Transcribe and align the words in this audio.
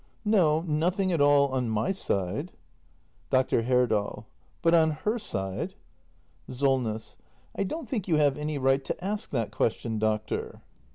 No; 0.25 0.63
nothing 0.63 1.11
at 1.11 1.21
all— 1.21 1.49
on 1.53 1.69
my 1.69 1.91
side. 1.91 2.53
Dr. 3.29 3.61
Herdal. 3.61 4.25
But 4.63 4.73
on 4.73 4.89
her 4.89 5.19
side? 5.19 5.75
Solness. 6.49 7.17
I 7.55 7.61
don't 7.65 7.87
think 7.87 8.07
you 8.07 8.15
have 8.15 8.35
any 8.35 8.57
right 8.57 8.83
to 8.85 9.03
ask 9.05 9.29
that 9.29 9.51
question, 9.51 9.99
doctor. 9.99 10.63